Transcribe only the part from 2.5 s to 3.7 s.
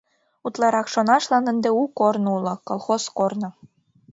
колхоз корно.